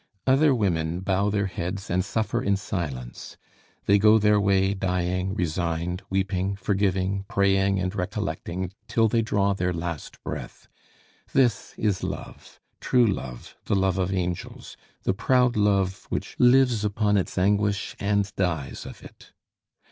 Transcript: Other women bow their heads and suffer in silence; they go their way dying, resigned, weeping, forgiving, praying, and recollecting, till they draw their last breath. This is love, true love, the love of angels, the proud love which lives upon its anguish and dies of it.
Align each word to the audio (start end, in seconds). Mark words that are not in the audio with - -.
Other 0.25 0.55
women 0.55 1.01
bow 1.01 1.29
their 1.29 1.45
heads 1.45 1.87
and 1.87 2.03
suffer 2.03 2.41
in 2.41 2.55
silence; 2.57 3.37
they 3.85 3.99
go 3.99 4.17
their 4.17 4.41
way 4.41 4.73
dying, 4.73 5.35
resigned, 5.35 6.01
weeping, 6.09 6.55
forgiving, 6.55 7.23
praying, 7.27 7.79
and 7.79 7.93
recollecting, 7.93 8.71
till 8.87 9.07
they 9.07 9.21
draw 9.21 9.53
their 9.53 9.71
last 9.71 10.17
breath. 10.23 10.67
This 11.33 11.75
is 11.77 12.01
love, 12.01 12.59
true 12.79 13.05
love, 13.05 13.55
the 13.65 13.75
love 13.75 13.99
of 13.99 14.11
angels, 14.11 14.75
the 15.03 15.13
proud 15.13 15.55
love 15.55 16.07
which 16.09 16.35
lives 16.39 16.83
upon 16.83 17.15
its 17.15 17.37
anguish 17.37 17.95
and 17.99 18.35
dies 18.35 18.87
of 18.87 19.03
it. 19.03 19.33